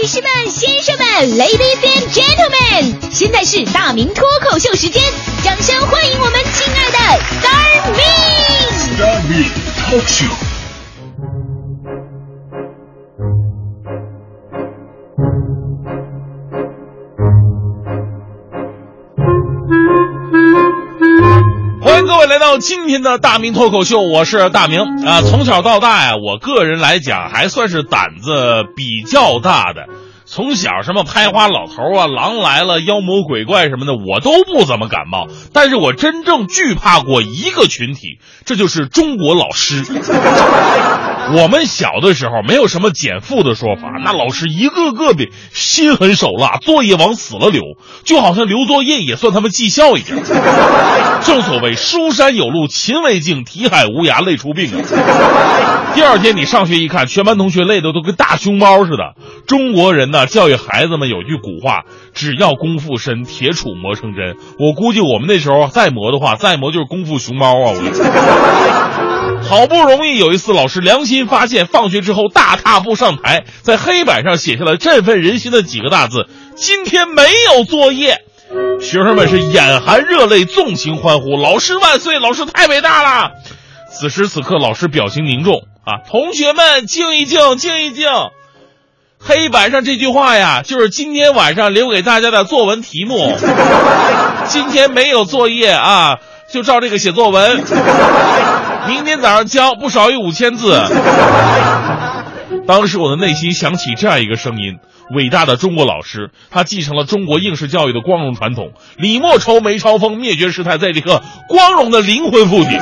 [0.00, 1.06] 女士们、先生们
[1.36, 5.02] ，Ladies and Gentlemen，现在是大明脱口秀时间，
[5.44, 6.98] 掌声欢迎我们亲爱的
[7.42, 9.44] Star Me！Star Me
[9.76, 10.49] Talk Show。
[22.40, 25.20] 到今天的大明脱口秀，我是大明啊。
[25.20, 29.86] 从小到大呀，我个人来讲还算是胆子比较大的。
[30.32, 35.26] 从小什么拍花老头啊、狼来了、妖魔鬼怪什么的，我都不怎么感冒。
[35.52, 39.84] 但是我真正惧怕过一个群体，这就是中国老师。
[41.34, 47.62] 我们小的时候没有什么减负的说法，那老师一个个的心狠手辣，作业往死了留，
[48.04, 50.16] 就好像留作业也算他们绩效一样。
[51.26, 55.92] 正所谓书山有路勤为径，题海无涯累出病啊。
[55.94, 59.14] 第二天你上学一看，全班同学累的都跟大熊猫似的。
[59.46, 61.84] 中国人呢，教育孩子们有句古话：
[62.14, 64.36] 只要功夫深，铁杵磨成针。
[64.58, 67.72] 我估计我们那时候再磨的话，再磨就是功夫熊猫啊！
[67.74, 69.40] 我。
[69.42, 78.18] 好不容易有一次，老师良心发现，放学之后大踏步上台，在黑板上写下了振奋人心的几个大字：“今天没有作业。”
[78.80, 82.18] 学生们是眼含热泪，纵情欢呼：“老师万岁！
[82.18, 83.32] 老师太伟大了！”
[83.92, 88.06] 此时此刻，老师表情凝重啊，同学们静一静，静一静。
[89.22, 93.36] 黑板上这句话呀，就是今天晚上留给大家的作文题目。
[94.48, 96.16] 今天没有作业啊，
[96.50, 97.62] 就照这个写作文。
[98.88, 100.82] 明天早上交，不少于五千字。
[102.66, 104.78] 当时我的内心响起这样一个声音：
[105.14, 108.72] 伟大的中国老师，他继承了中国应试教育的光荣传统。
[108.96, 112.78] 李莫愁梅超风，灭绝师太在这个光荣的灵魂附体。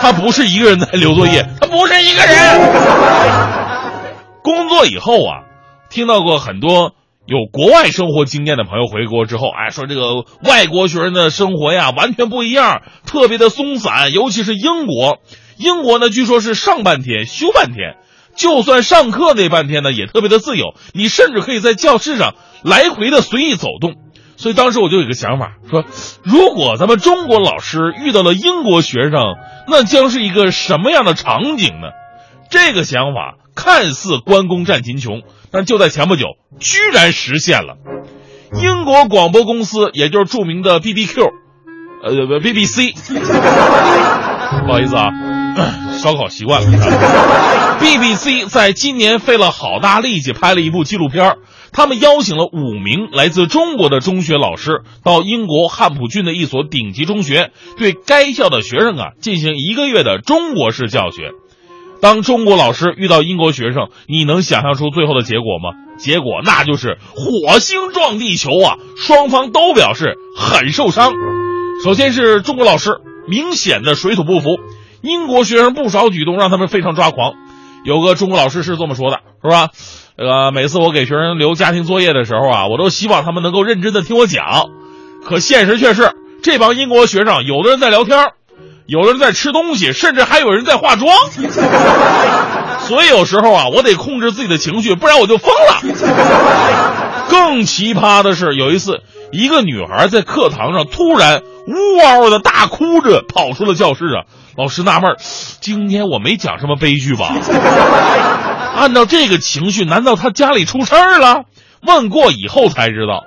[0.00, 2.36] 他不是一个人在留作业，他不是一个人。
[4.86, 5.44] 以后啊，
[5.90, 6.94] 听到过很多。
[7.26, 15.18] 有国外生活经验的朋友回国之后，哎，说这个外国学生的生活呀，完全不一样，特别的松散，尤其是英国。
[15.56, 17.98] 英国呢，据说是上半天休半天，
[18.34, 22.34] 就算上课那半天呢，也特别的自由，你甚至可以在教室上
[22.64, 23.94] 来回的随意走动。
[24.36, 25.84] 所以当时我就有个想法，说
[26.24, 29.36] 如果咱们中国老师遇到了英国学生，
[29.68, 31.88] 那将是一个什么样的场景呢？
[32.50, 35.22] 这个想法看似关公战秦琼。
[35.52, 37.76] 但就在前不久，居然实现了。
[38.62, 41.24] 英国广播公司，也就是著名的 B B Q，
[42.04, 42.92] 呃，B B C，
[44.64, 45.10] 不好意思啊，
[46.00, 47.78] 烧烤习惯了。
[47.80, 51.34] B B C 在今年费了好大力气拍了一部纪录片，
[51.72, 61.32] 他们邀请了五名来自中国的中学老师到英国汉普郡的一所顶级中学，对该校的学生啊进行一个月的中国式教学。
[62.00, 65.76] 当中国老师遇到英国学生，你能想象出最后的结果吗？
[65.98, 68.76] 结果那就是火星撞地球啊！
[68.96, 71.12] 双方都表示很受伤。
[71.84, 74.58] 首先是中国老师明显的水土不服，
[75.02, 77.34] 英国学生不少举动让他们非常抓狂。
[77.84, 79.68] 有个中国老师是这么说的，是吧？
[80.16, 84.70] 这个每次我给学生留家庭作业的时候啊，我都希望他们能够认真的听我讲。
[85.24, 86.12] 可现实却是，
[86.42, 88.18] 这帮英国学生有的人在聊天。
[88.90, 91.14] 有人在吃东西，甚至还有人在化妆，
[92.80, 95.80] 所以有时候啊，我得控制自己的情绪，不然我就疯了。
[97.28, 104.26] 更奇葩的是，有一次，一个女孩在课堂上突然呜嗷的大哭着跑出了教室啊！
[104.56, 105.14] 老师纳闷，
[105.60, 107.32] 今天我没讲什么悲剧吧？
[108.74, 111.44] 按照这个情绪，难道她家里出事儿了？
[111.86, 113.22] 问过以后才知道，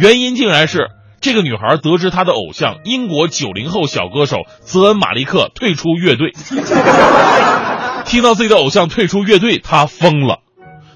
[0.00, 0.88] 原因竟然是。
[1.26, 6.32] 这个女孩得知她的偶像英国九零后小歌手泽恩·马利克退出乐队，
[8.06, 10.38] 听到自己的偶像退出乐队，她疯了。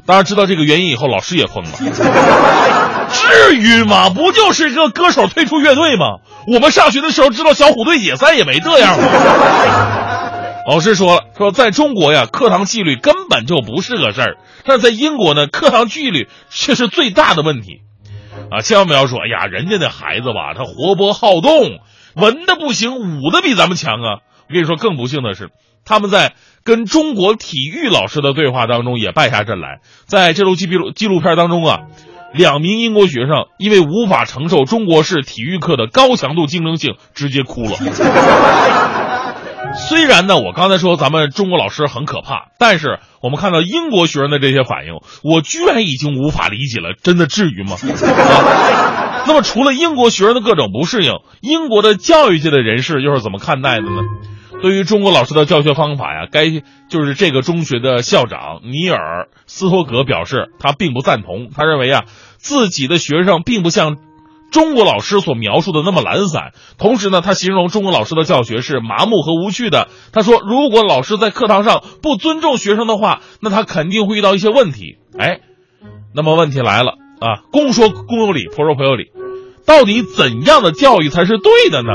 [0.07, 1.71] 当然知道这个原因以后，老师也疯了。
[3.11, 4.11] 至于吗？
[4.11, 6.19] 不就是一个歌手退出乐队吗？
[6.47, 8.97] 我们上学的时候知道小虎队解散也没这样。
[10.71, 17.81] 老师说了，说在中国呀，课堂纪律根本就不是个事儿，但是在英国呢，课堂纪律却是最大的问题。
[18.51, 21.81] 啊，千万不要说，哎呀，人家的孩子吧，他活泼好动，
[22.15, 24.19] 文的不行，武的比咱们强啊！
[24.49, 25.51] 我跟你说，更不幸的是，
[25.85, 26.35] 他们在
[26.65, 29.81] 跟中国体育老师的对话当中也败下阵来。
[30.07, 31.81] 在这部纪录纪录片当中啊，
[32.33, 37.77] 两名英国学生因为无法承受中国式体育课的高强度竞争性，直接哭了。
[39.75, 46.95] 虽然呢，我刚才说咱们中国老师很可怕，但是我们看到英国学生的这些反应，我居然已经无法理解了。
[47.01, 47.77] 真的至于吗？
[47.77, 54.03] 啊、那么除了英国学生的各种不适应，英国的教育界的人士又是怎么看待的呢？
[54.63, 56.51] 对于中国老师的教学方法呀，该
[56.91, 61.49] 就是这个中学的校长尼尔斯托格表示，他并不赞同。
[61.55, 62.05] 他认为啊，
[62.37, 63.97] 自己的学生并不像
[64.51, 66.53] 中国老师所描述的那么懒散。
[66.79, 69.89] 同时呢，他形容中国老师的教学是麻木和无趣的。
[70.13, 74.99] 他说，如果老师在课堂上不尊重学生的话，那他肯定会遇到一些问题。
[75.19, 75.41] 哎，
[76.15, 79.13] 那么问题来了啊，公说公有理，婆说婆有理，
[79.67, 81.91] 到底怎样的教育才是对的呢？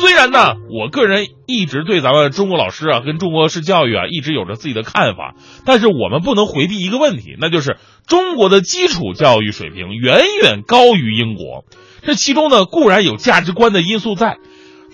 [0.00, 5.34] 虽然呢，我个人一直对咱们中国老师啊，跟中国式教育啊，一直有着自己的看法，
[5.64, 11.64] 但是我们不能回避一个问题，那就是中国的基础教育水平远远高于英国。
[12.02, 14.38] 这其中呢，固然有价值观的因素在，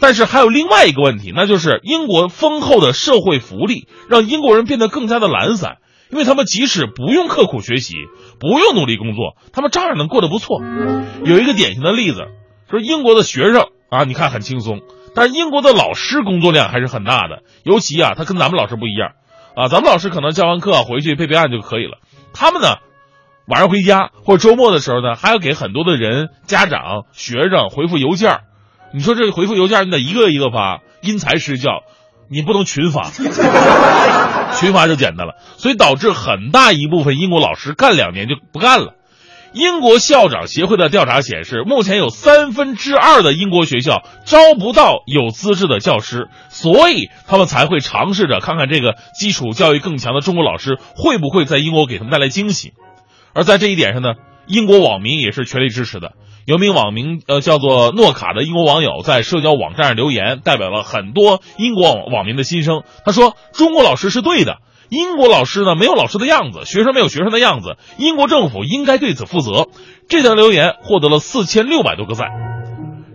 [0.00, 5.79] 但是还有另外一个问题，那就是英国丰厚的社会福利让英国人变得更加的懒散，
[6.11, 7.95] 因为他们即使不用刻苦学习，
[8.39, 10.61] 不用努力工作，他们照样能过得不错。
[11.25, 12.27] 有一个典型的例子，
[12.71, 13.69] 说英国的学生。
[13.90, 14.81] 啊，你看很轻松，
[15.14, 19.12] 但英国的老师工作量还是很大的，尤其啊，他跟咱们老师不一样，
[19.56, 21.99] 啊，咱们老师可能教完课回去背背案就可以了，
[22.35, 22.69] 他们呢，
[23.46, 28.40] 晚上回家或者周末的时候呢，还要给很多的人、家长、学生回复邮件
[28.93, 31.82] 你说这回复邮件你得一个一个发，因材施教，
[32.31, 33.08] 你不能群发，
[34.55, 38.94] 群发就简单了，所以导致很大一部分英国老师干两年就不干了。
[39.53, 52.73] 英国校长协会的调查显示，目前有三分之二的英国学校招不到有资质的教师，所以他们才会尝试着看看这个基础教育更强的中国老师会不会在英国给他们带来惊喜。
[53.33, 54.15] 而在这一点上呢，
[54.47, 56.12] 英国网民也是全力支持的。
[56.45, 62.83] 有名网名呃叫做诺卡的英国网友在社交网站上留言，代表了很多英国网民的心声。
[63.05, 64.56] 他说：“中国老师是对的。”
[64.88, 69.69] 英国老师呢，没有老师的样子，学生没有学生的样子，英国政府应该对此负责。
[70.08, 72.29] 这条留言获得了四千六百多个赞。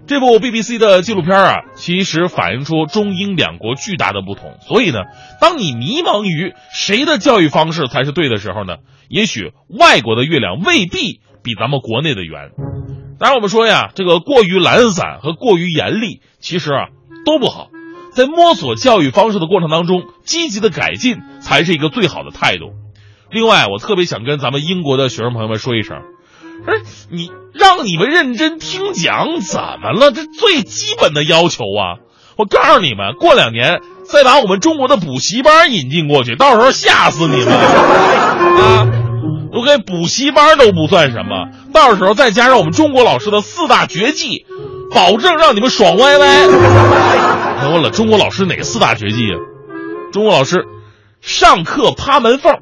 [0.05, 4.57] 这部 BBC 的纪录片啊，其实反映出中英两国巨大的不同。
[4.61, 4.99] 所以呢，
[5.39, 8.75] 当你迷茫于谁的教育方式才是对的时候呢，
[9.07, 12.51] 也许外国的月亮未必比咱们国内的圆。
[13.17, 16.87] 当然，我们说呀，这个过于懒散和过于严厉，其实啊
[17.25, 17.69] 都不好。
[18.15, 22.65] 在摸索教育方式的过程当中，积极的改进才是一个最好的态度。
[23.31, 25.97] 另外，我特别想跟咱们英国的学生朋友们说一声：，
[26.65, 30.11] 不是你让你们认真听讲，怎么了？
[30.11, 31.97] 这最基本的要求啊！
[32.37, 38.87] 我告诉你们，过两年再把我们中国的补习班引进过去，到时候吓死你们 啊！
[39.51, 44.45] 我给补习班都不算什么，到时候再加上我们中国老师的四大绝技，
[44.93, 46.47] 保证让你们爽歪歪。
[47.71, 49.37] 问了，中国老师哪四大绝技啊？
[50.11, 50.65] 中国老师，
[51.21, 52.59] 上课趴门缝，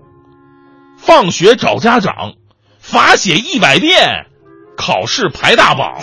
[0.98, 2.34] 放学找家长，
[2.80, 4.28] 罚写一百遍，
[4.78, 5.98] 考试排大榜。